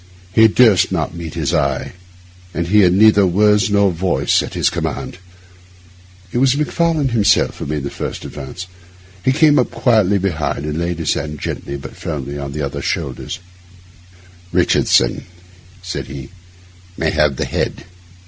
He 0.33 0.47
durst 0.47 0.91
not 0.91 1.13
meet 1.13 1.35
his 1.35 1.53
eye, 1.53 1.93
and 2.55 2.65
he 2.69 2.79
had 2.79 2.91
neither 2.93 3.27
words 3.27 3.69
nor 3.69 3.91
voice 3.91 4.41
at 4.41 4.55
his 4.55 4.71
command. 4.71 5.19
It 6.31 6.39
was 6.39 6.57
Macfarlane 6.57 7.09
himself 7.09 7.59
who 7.59 7.67
made 7.67 7.83
the 7.83 7.91
first 7.91 8.25
advance. 8.25 8.65
He 9.23 9.31
came 9.31 9.59
up 9.59 9.69
quietly 9.69 10.17
behind 10.17 10.65
and 10.65 10.79
laid 10.79 10.97
his 10.97 11.13
hand 11.13 11.39
gently 11.39 11.77
but 11.77 11.95
firmly 11.95 12.39
on 12.39 12.51
the 12.53 12.63
other's 12.63 12.83
shoulder. 12.83 13.27
'Richardson,' 14.51 15.25
said 15.83 16.07
he, 16.07 16.29
'may 16.97 17.11
have 17.11 17.35
the 17.35 17.45
head. 17.45 17.83